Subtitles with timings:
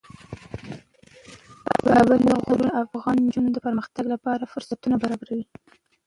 [1.85, 5.45] پابندی غرونه د افغان نجونو د پرمختګ لپاره فرصتونه برابروي.